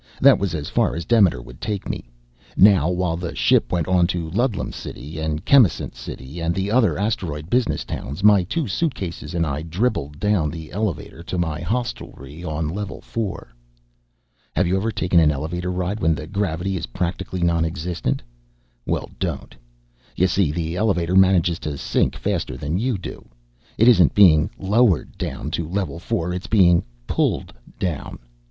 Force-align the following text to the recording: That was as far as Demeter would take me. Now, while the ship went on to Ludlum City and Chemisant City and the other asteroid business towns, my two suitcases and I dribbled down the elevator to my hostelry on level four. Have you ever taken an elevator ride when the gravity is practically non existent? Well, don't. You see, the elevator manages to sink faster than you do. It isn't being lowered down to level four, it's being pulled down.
That 0.19 0.39
was 0.39 0.55
as 0.55 0.67
far 0.67 0.95
as 0.95 1.05
Demeter 1.05 1.43
would 1.43 1.61
take 1.61 1.87
me. 1.87 2.09
Now, 2.57 2.89
while 2.89 3.15
the 3.17 3.35
ship 3.35 3.71
went 3.71 3.87
on 3.87 4.07
to 4.07 4.31
Ludlum 4.31 4.71
City 4.73 5.19
and 5.19 5.45
Chemisant 5.45 5.93
City 5.93 6.39
and 6.41 6.55
the 6.55 6.71
other 6.71 6.97
asteroid 6.97 7.51
business 7.51 7.85
towns, 7.85 8.23
my 8.23 8.41
two 8.43 8.67
suitcases 8.67 9.35
and 9.35 9.45
I 9.45 9.61
dribbled 9.61 10.19
down 10.19 10.49
the 10.49 10.71
elevator 10.71 11.21
to 11.21 11.37
my 11.37 11.61
hostelry 11.61 12.43
on 12.43 12.67
level 12.67 12.99
four. 12.99 13.53
Have 14.55 14.65
you 14.65 14.75
ever 14.75 14.91
taken 14.91 15.19
an 15.19 15.29
elevator 15.29 15.71
ride 15.71 15.99
when 15.99 16.15
the 16.15 16.25
gravity 16.25 16.75
is 16.77 16.87
practically 16.97 17.43
non 17.43 17.63
existent? 17.63 18.23
Well, 18.87 19.07
don't. 19.19 19.53
You 20.15 20.25
see, 20.25 20.51
the 20.51 20.75
elevator 20.77 21.15
manages 21.15 21.59
to 21.59 21.77
sink 21.77 22.15
faster 22.15 22.57
than 22.57 22.79
you 22.79 22.97
do. 22.97 23.29
It 23.77 23.87
isn't 23.87 24.15
being 24.15 24.49
lowered 24.57 25.15
down 25.19 25.51
to 25.51 25.69
level 25.69 25.99
four, 25.99 26.33
it's 26.33 26.47
being 26.47 26.83
pulled 27.05 27.53
down. 27.77 28.17